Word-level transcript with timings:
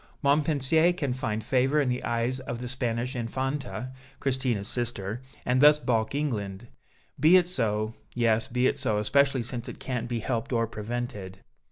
Montpensier 0.23 0.93
can 0.93 1.13
find 1.13 1.43
favor 1.43 1.79
in 1.79 1.87
the 1.87 2.03
eyes 2.03 2.39
of 2.39 2.57
the 2.59 2.67
Spanish 2.67 3.15
Infanta, 3.15 3.91
Christina's 4.19 4.67
sister, 4.67 5.21
and 5.45 5.61
thus 5.61 5.77
balk 5.77 6.15
England; 6.15 6.69
be 7.19 7.37
it 7.37 7.47
so, 7.47 7.93
yes, 8.15 8.47
be 8.47 8.65
it 8.65 8.79
so, 8.79 8.97
especially 8.97 9.43
since 9.43 9.69
it 9.69 9.79
can't 9.79 10.09
be 10.09 10.17
helped 10.19 10.51
or 10.51 10.65
prevented." 10.65 11.41